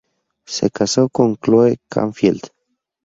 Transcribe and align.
Se 0.47 0.71
casó 0.71 1.09
con 1.09 1.35
Chloe 1.35 1.77
Canfield. 1.87 2.41